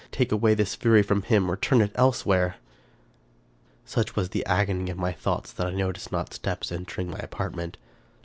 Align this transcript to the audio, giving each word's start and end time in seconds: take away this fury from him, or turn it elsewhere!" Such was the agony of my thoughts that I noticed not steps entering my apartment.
take 0.11 0.31
away 0.31 0.55
this 0.55 0.73
fury 0.73 1.03
from 1.03 1.21
him, 1.21 1.47
or 1.47 1.55
turn 1.55 1.79
it 1.79 1.91
elsewhere!" 1.93 2.55
Such 3.85 4.15
was 4.15 4.29
the 4.29 4.43
agony 4.47 4.89
of 4.89 4.97
my 4.97 5.11
thoughts 5.11 5.53
that 5.53 5.67
I 5.67 5.71
noticed 5.75 6.11
not 6.11 6.33
steps 6.33 6.71
entering 6.71 7.11
my 7.11 7.19
apartment. 7.19 7.77